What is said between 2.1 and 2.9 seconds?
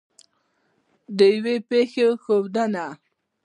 ښودنه